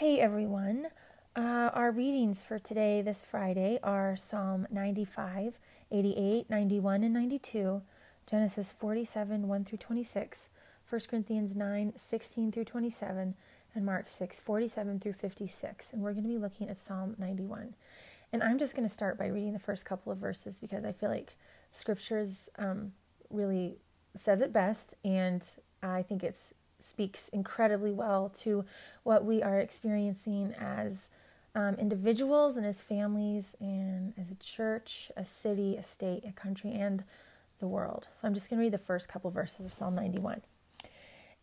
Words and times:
Hey 0.00 0.18
everyone. 0.18 0.86
Uh, 1.36 1.68
our 1.74 1.90
readings 1.90 2.42
for 2.42 2.58
today, 2.58 3.02
this 3.02 3.22
Friday, 3.22 3.78
are 3.82 4.16
Psalm 4.16 4.66
95, 4.70 5.58
88, 5.92 6.48
91, 6.48 7.04
and 7.04 7.12
92, 7.12 7.82
Genesis 8.24 8.72
47, 8.72 9.46
1 9.46 9.64
through 9.66 9.76
26, 9.76 10.48
1 10.88 11.00
Corinthians 11.06 11.54
9, 11.54 11.92
16 11.94 12.50
through 12.50 12.64
27, 12.64 13.34
and 13.74 13.84
Mark 13.84 14.08
6, 14.08 14.40
47 14.40 15.00
through 15.00 15.12
56. 15.12 15.92
And 15.92 16.00
we're 16.00 16.12
going 16.12 16.24
to 16.24 16.30
be 16.30 16.38
looking 16.38 16.70
at 16.70 16.78
Psalm 16.78 17.14
91. 17.18 17.74
And 18.32 18.42
I'm 18.42 18.58
just 18.58 18.74
going 18.74 18.88
to 18.88 18.94
start 18.94 19.18
by 19.18 19.26
reading 19.26 19.52
the 19.52 19.58
first 19.58 19.84
couple 19.84 20.10
of 20.10 20.16
verses 20.16 20.58
because 20.58 20.86
I 20.86 20.92
feel 20.92 21.10
like 21.10 21.36
scriptures 21.72 22.48
um, 22.58 22.92
really 23.28 23.76
says 24.16 24.40
it 24.40 24.50
best, 24.50 24.94
and 25.04 25.46
I 25.82 26.00
think 26.00 26.24
it's 26.24 26.54
speaks 26.84 27.28
incredibly 27.28 27.92
well 27.92 28.30
to 28.40 28.64
what 29.02 29.24
we 29.24 29.42
are 29.42 29.58
experiencing 29.58 30.54
as 30.58 31.10
um, 31.54 31.74
individuals 31.76 32.56
and 32.56 32.64
as 32.64 32.80
families 32.80 33.56
and 33.60 34.12
as 34.18 34.30
a 34.30 34.36
church, 34.36 35.10
a 35.16 35.24
city, 35.24 35.76
a 35.76 35.82
state, 35.82 36.24
a 36.24 36.32
country, 36.32 36.72
and 36.72 37.04
the 37.58 37.66
world. 37.66 38.08
So 38.14 38.26
I'm 38.26 38.34
just 38.34 38.48
going 38.48 38.58
to 38.58 38.64
read 38.64 38.72
the 38.72 38.78
first 38.78 39.08
couple 39.08 39.30
verses 39.30 39.66
of 39.66 39.74
Psalm 39.74 39.94
91. 39.94 40.42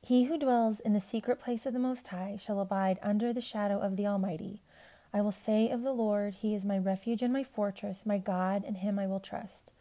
He 0.01 0.25
who 0.25 0.37
dwells 0.37 0.79
in 0.79 0.93
the 0.93 0.99
secret 0.99 1.39
place 1.39 1.65
of 1.65 1.73
the 1.73 1.79
Most 1.79 2.07
High 2.07 2.37
shall 2.39 2.59
abide 2.59 2.99
under 3.01 3.33
the 3.33 3.41
shadow 3.41 3.79
of 3.79 3.97
the 3.97 4.07
Almighty. 4.07 4.61
I 5.13 5.21
will 5.21 5.31
say 5.31 5.69
of 5.69 5.83
the 5.83 5.91
Lord, 5.91 6.35
He 6.35 6.53
is 6.53 6.65
my 6.65 6.77
refuge 6.77 7.21
and 7.21 7.33
my 7.33 7.43
fortress, 7.43 8.05
my 8.05 8.17
God, 8.17 8.63
in 8.63 8.75
Him 8.75 8.99
I 8.99 9.07
will 9.07 9.19
trust. 9.19 9.71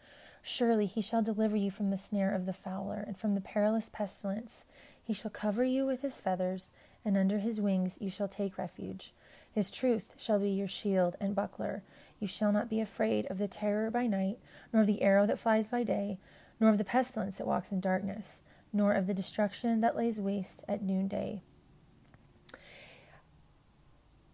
Surely 0.43 0.87
He 0.87 1.03
shall 1.03 1.23
deliver 1.23 1.57
you 1.57 1.71
from 1.71 1.91
the 1.91 1.99
snare 1.99 2.35
of 2.35 2.47
the 2.47 2.53
fowler 2.53 3.05
and 3.07 3.19
from 3.19 3.35
the 3.35 3.41
perilous 3.41 3.89
pestilence. 3.89 4.65
He 5.07 5.13
shall 5.13 5.31
cover 5.31 5.63
you 5.63 5.87
with 5.87 6.03
his 6.03 6.19
feathers, 6.19 6.73
and 7.05 7.17
under 7.17 7.39
his 7.39 7.61
wings 7.61 7.97
you 8.01 8.11
shall 8.11 8.27
take 8.27 8.59
refuge. 8.59 9.15
His 9.53 9.71
truth 9.71 10.11
shall 10.17 10.41
be 10.41 10.51
your 10.51 10.67
shield 10.67 11.15
and 11.21 11.33
buckler. 11.33 11.85
You 12.19 12.27
shall 12.27 12.51
not 12.51 12.69
be 12.69 12.81
afraid 12.81 13.25
of 13.31 13.39
the 13.39 13.47
terror 13.47 13.89
by 13.89 14.09
night, 14.09 14.39
nor 14.73 14.83
of 14.83 14.89
the 14.89 15.03
arrow 15.03 15.25
that 15.27 15.39
flies 15.39 15.69
by 15.69 15.85
day, 15.85 16.19
nor 16.59 16.71
of 16.71 16.79
the 16.79 16.85
pestilence 16.85 17.39
that 17.39 17.47
walks 17.47 17.71
in 17.71 17.79
darkness, 17.79 18.43
nor 18.73 18.95
of 18.95 19.07
the 19.07 19.15
destruction 19.15 19.81
that 19.81 19.97
lays 19.97 20.19
waste 20.19 20.65
at 20.67 20.83
noonday. 20.83 21.41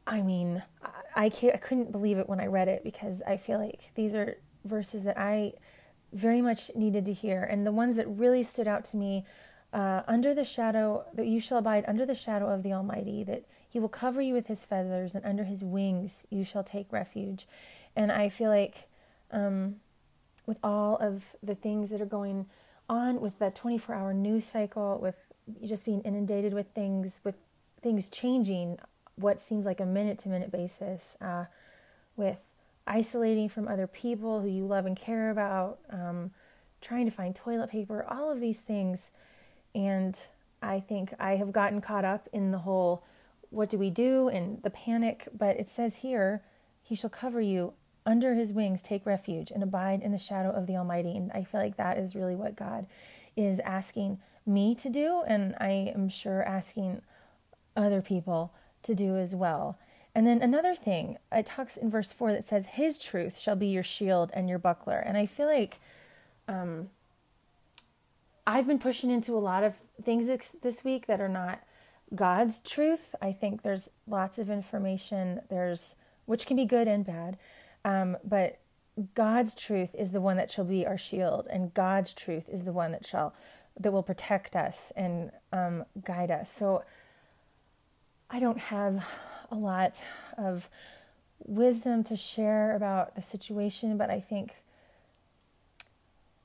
I 0.06 0.22
mean, 0.22 0.62
I, 1.14 1.27
I 1.27 1.58
couldn't 1.58 1.92
believe 1.92 2.16
it 2.16 2.30
when 2.30 2.41
I 2.41 2.47
read 2.47 2.69
it 2.69 2.82
because 2.82 3.20
I 3.27 3.36
feel 3.36 3.58
like 3.58 3.91
these 3.94 4.14
are 4.14 4.38
verses 4.64 5.02
that 5.04 5.19
I 5.19 5.52
very 6.14 6.41
much 6.41 6.70
needed 6.75 7.04
to 7.04 7.12
hear. 7.12 7.42
And 7.42 7.66
the 7.66 7.72
ones 7.72 7.97
that 7.97 8.08
really 8.08 8.42
stood 8.42 8.66
out 8.66 8.86
to 8.86 8.97
me 8.97 9.27
uh, 9.73 10.03
under 10.06 10.34
the 10.34 10.45
shadow 10.45 11.05
that 11.15 11.27
you 11.27 11.41
shall 11.41 11.59
abide 11.59 11.84
under 11.89 12.05
the 12.05 12.15
shadow 12.15 12.48
of 12.48 12.62
the 12.62 12.73
Almighty, 12.73 13.25
that 13.25 13.45
He 13.69 13.81
will 13.81 13.89
cover 13.89 14.20
you 14.20 14.34
with 14.34 14.47
His 14.47 14.65
feathers, 14.65 15.15
and 15.15 15.25
under 15.25 15.45
His 15.45 15.65
wings 15.65 16.25
you 16.31 16.45
shall 16.45 16.65
take 16.65 16.92
refuge. 16.92 17.47
And 17.97 18.12
I 18.12 18.28
feel 18.28 18.50
like, 18.50 18.89
um, 19.31 19.77
with 20.47 20.59
all 20.62 20.97
of 20.97 21.37
the 21.43 21.55
things 21.55 21.91
that 21.91 22.00
are 22.00 22.06
going 22.06 22.47
on 22.89 23.20
with 23.20 23.39
the 23.39 23.50
24 23.50 23.95
hour 23.95 24.12
news 24.12 24.45
cycle, 24.45 24.98
with 25.00 25.33
just 25.65 25.84
being 25.84 26.03
inundated 26.03 26.53
with 26.53 26.69
things, 26.75 27.20
with 27.25 27.37
things 27.81 28.09
changing, 28.09 28.78
what 29.17 29.41
seems 29.41 29.65
like 29.65 29.81
a 29.81 29.87
minute 29.87 30.19
to 30.19 30.28
minute 30.28 30.53
basis, 30.53 31.17
uh, 31.20 31.47
with 32.17 32.41
isolating 32.87 33.48
from 33.48 33.69
other 33.69 33.87
people 33.87 34.41
who 34.41 34.48
you 34.48 34.67
love 34.67 34.84
and 34.84 34.97
care 34.97 35.31
about, 35.31 35.78
um, 35.91 36.31
trying 36.81 37.05
to 37.05 37.11
find 37.11 37.34
toilet 37.34 37.70
paper, 37.70 38.05
all 38.09 38.31
of 38.31 38.41
these 38.41 38.59
things 38.59 39.11
and 39.75 40.19
I 40.62 40.81
think 40.81 41.12
I 41.19 41.37
have 41.37 41.53
gotten 41.53 41.81
caught 41.81 42.05
up 42.05 42.28
in 42.33 42.53
the 42.53 42.59
whole 42.59 43.05
what 43.51 43.69
do 43.69 43.77
we 43.77 43.91
do 43.91 44.28
and 44.28 44.62
the 44.62 44.70
panic, 44.70 45.28
but 45.37 45.59
it 45.59 45.69
says 45.69 45.98
here, 45.98 46.42
He 46.83 46.95
shall 46.95 47.11
cover 47.11 47.41
you 47.41 47.75
under 48.06 48.34
His 48.34 48.53
wings, 48.53 48.83
take 48.83 49.05
refuge 49.05 49.50
and 49.50 49.62
abide 49.62 50.03
in 50.03 50.12
the 50.12 50.19
shadow 50.19 50.50
of 50.50 50.67
the 50.67 50.77
Almighty. 50.77 51.16
And 51.16 51.31
I 51.32 51.44
feel 51.44 51.61
like 51.61 51.77
that 51.77 51.99
is 51.99 52.15
really 52.15 52.34
what 52.34 52.56
God 52.56 52.87
is 53.37 53.59
asking 53.61 54.19
me 54.47 54.75
to 54.75 54.88
do, 54.88 55.22
and 55.27 55.55
I 55.61 55.93
am 55.94 56.09
sure 56.09 56.43
asking 56.43 57.03
other 57.77 58.03
people 58.03 58.53
to 58.82 58.94
do 58.94 59.16
as 59.16 59.34
well. 59.34 59.78
And 60.15 60.27
then 60.27 60.43
another 60.43 60.75
thing, 60.75 61.16
it 61.31 61.47
talks 61.47 61.77
in 61.77 61.91
verse 61.91 62.12
4 62.12 62.32
that 62.32 62.47
says, 62.47 62.66
His 62.66 62.99
truth 62.99 63.38
shall 63.38 63.56
be 63.56 63.69
your 63.69 63.82
shield 63.82 64.31
and 64.34 64.49
your 64.49 64.59
buckler. 64.59 64.99
And 64.99 65.16
I 65.16 65.27
feel 65.27 65.47
like 65.47 65.78
um, 66.49 66.91
I've 68.47 68.66
been 68.66 68.78
pushing 68.78 69.10
into 69.10 69.36
a 69.36 69.41
lot 69.41 69.62
of 69.62 69.75
things 70.03 70.26
this 70.62 70.84
week 70.84 71.06
that 71.06 71.20
are 71.20 71.28
not 71.28 71.60
God's 72.14 72.60
truth. 72.60 73.14
I 73.22 73.32
think 73.32 73.62
there's 73.62 73.88
lots 74.06 74.38
of 74.38 74.50
information 74.50 75.41
there's 75.48 75.97
which 76.26 76.47
can 76.47 76.56
be 76.56 76.64
good 76.64 76.86
and 76.86 77.04
bad, 77.04 77.36
um, 77.84 78.16
but 78.25 78.58
God's 79.14 79.54
truth 79.54 79.94
is 79.98 80.10
the 80.10 80.20
one 80.20 80.36
that 80.36 80.50
shall 80.50 80.64
be 80.64 80.86
our 80.86 80.98
shield, 80.98 81.48
and 81.50 81.75
God's 81.75 82.12
truth 82.14 82.48
is 82.48 82.64
the 82.64 82.72
one 82.72 82.92
that 82.92 83.06
shall 83.06 83.34
that 83.78 83.91
will 83.91 84.02
protect 84.02 84.54
us 84.54 84.92
and 84.94 85.31
um, 85.52 85.84
guide 86.04 86.31
us. 86.31 86.52
So 86.52 86.84
I 88.31 88.38
don't 88.38 88.58
have 88.58 89.04
a 89.50 89.54
lot 89.54 90.02
of 90.36 90.69
wisdom 91.38 92.04
to 92.04 92.16
share 92.16 92.76
about 92.76 93.16
the 93.16 93.22
situation, 93.22 93.97
but 93.97 94.10
I 94.10 94.20
think 94.20 94.52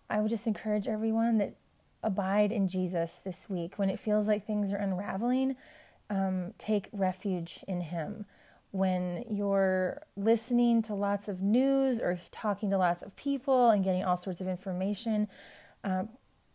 I 0.09 0.21
would 0.21 0.29
just 0.29 0.47
encourage 0.47 0.87
everyone 0.87 1.37
that 1.39 1.55
abide 2.07 2.53
in 2.53 2.69
Jesus 2.69 3.19
this 3.23 3.49
week. 3.49 3.77
When 3.77 3.89
it 3.89 3.99
feels 3.99 4.27
like 4.27 4.47
things 4.47 4.71
are 4.71 4.77
unraveling, 4.77 5.57
um, 6.09 6.53
take 6.57 6.87
refuge 6.93 7.65
in 7.67 7.81
Him. 7.81 8.25
When 8.71 9.25
you're 9.29 10.01
listening 10.15 10.81
to 10.83 10.93
lots 10.93 11.27
of 11.27 11.41
news 11.41 11.99
or 11.99 12.19
talking 12.31 12.69
to 12.69 12.77
lots 12.77 13.01
of 13.01 13.15
people 13.15 13.69
and 13.69 13.83
getting 13.83 14.03
all 14.03 14.15
sorts 14.15 14.39
of 14.39 14.47
information, 14.47 15.27
uh, 15.83 16.05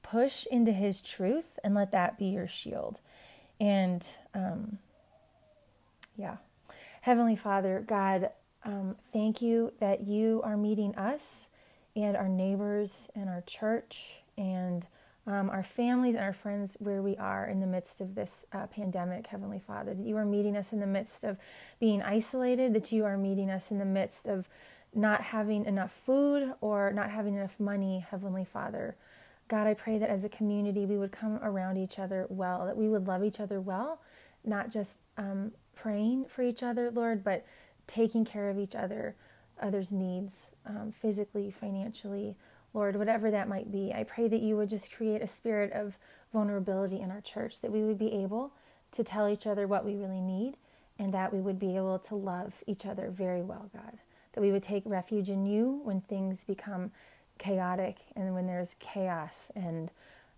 push 0.03 0.47
into 0.47 0.73
His 0.73 1.03
truth 1.03 1.59
and 1.63 1.75
let 1.75 1.93
that 1.93 2.19
be 2.19 2.27
your 2.27 2.49
shield. 2.49 3.01
And 3.61 4.07
um, 4.35 4.79
yeah, 6.17 6.37
Heavenly 7.03 7.37
Father, 7.37 7.85
God, 7.87 8.31
um, 8.65 8.97
thank 9.13 9.43
you 9.43 9.73
that 9.81 10.07
you 10.07 10.41
are 10.45 10.57
meeting 10.57 10.95
us 10.97 11.49
and 11.95 12.17
our 12.17 12.29
neighbors 12.29 13.09
and 13.15 13.29
our 13.29 13.43
church 13.43 14.23
and 14.39 14.87
um, 15.27 15.51
our 15.51 15.63
families 15.63 16.15
and 16.15 16.25
our 16.25 16.33
friends 16.33 16.77
where 16.81 17.01
we 17.01 17.17
are 17.17 17.47
in 17.47 17.61
the 17.61 17.67
midst 17.67 18.01
of 18.01 18.15
this 18.15 18.45
uh, 18.53 18.67
pandemic, 18.67 19.27
Heavenly 19.27 19.61
Father. 19.61 19.95
That 19.95 20.05
you 20.05 20.17
are 20.17 20.25
meeting 20.25 20.57
us 20.57 20.73
in 20.73 20.81
the 20.81 20.87
midst 20.87 21.23
of 21.23 21.37
being 21.79 22.03
isolated, 22.03 22.75
that 22.75 22.91
you 22.91 23.05
are 23.05 23.17
meeting 23.17 23.51
us 23.51 23.71
in 23.71 23.79
the 23.79 23.85
midst 23.85 24.27
of 24.27 24.49
not 24.95 25.23
having 25.23 25.65
enough 25.65 25.93
food 25.93 26.53
or 26.61 26.93
not 26.93 27.11
having 27.11 27.35
enough 27.35 27.59
money, 27.59 28.05
Heavenly 28.11 28.45
Father. 28.45 28.97
God, 29.49 29.67
I 29.67 29.75
pray 29.75 29.99
that 29.99 30.11
as 30.11 30.25
a 30.25 30.29
community 30.29 30.87
we 30.87 30.99
would 30.99 31.13
come 31.13 31.39
around 31.43 31.77
each 31.77 31.99
other 31.99 32.27
well, 32.29 32.67
that 32.67 32.77
we 32.77 32.89
would 32.89 33.07
love 33.07 33.23
each 33.23 33.41
other 33.41 33.61
well, 33.61 34.01
not 34.45 34.71
just 34.71 34.97
um, 35.17 35.53
praying 35.75 36.27
for 36.27 36.43
each 36.43 36.63
other, 36.63 36.91
Lord, 36.91 37.23
but 37.23 37.45
taking 37.87 38.25
care 38.25 38.51
of 38.51 38.59
each 38.59 38.75
other, 38.75 39.15
others' 39.61 39.93
needs, 39.93 40.51
um, 40.67 40.93
physically, 40.93 41.51
financially, 41.51 42.37
Lord, 42.75 42.97
whatever 42.97 43.31
that 43.31 43.49
might 43.49 43.71
be, 43.71 43.93
I 43.95 44.05
pray 44.05 44.29
that 44.29 44.41
you 44.41 44.57
would 44.57 44.71
just 44.71 44.93
create 44.93 45.23
a 45.23 45.27
spirit 45.27 45.73
of 45.73 45.99
vulnerability 46.33 47.01
in 47.01 47.11
our 47.11 47.21
church, 47.21 47.61
that 47.61 47.73
we 47.73 47.83
would 47.83 47.99
be 47.99 48.13
able 48.13 48.53
to 48.93 49.05
tell 49.05 49.29
each 49.29 49.47
other 49.47 49.67
what 49.67 49.85
we 49.85 49.95
really 49.95 50.21
need, 50.21 50.57
and 50.99 51.13
that 51.13 51.33
we 51.33 51.41
would 51.41 51.59
be 51.59 51.77
able 51.77 51.99
to 51.99 52.15
love 52.15 52.55
each 52.67 52.87
other 52.87 53.11
very 53.11 53.43
well, 53.43 53.71
God. 53.73 53.99
That 54.33 54.41
we 54.41 54.53
would 54.53 54.63
take 54.63 54.83
refuge 54.87 55.29
in 55.29 55.45
you 55.45 55.81
when 55.85 56.01
things 56.01 56.45
become 56.45 56.91
chaotic 57.39 57.99
and 58.17 58.35
when 58.35 58.47
there's 58.47 58.77
chaos 58.79 59.49
and 59.55 59.91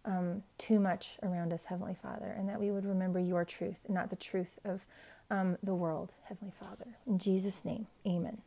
um, 0.04 0.42
too 0.58 0.80
much 0.80 1.16
around 1.22 1.52
us, 1.52 1.66
Heavenly 1.66 1.96
Father, 2.00 2.34
and 2.36 2.48
that 2.48 2.60
we 2.60 2.70
would 2.70 2.84
remember 2.84 3.20
your 3.20 3.44
truth 3.44 3.78
and 3.86 3.94
not 3.94 4.10
the 4.10 4.16
truth 4.16 4.58
of 4.64 4.84
um, 5.30 5.56
the 5.62 5.74
world, 5.74 6.12
Heavenly 6.24 6.52
Father. 6.58 6.96
In 7.06 7.18
Jesus' 7.18 7.64
name, 7.64 7.86
amen. 8.06 8.38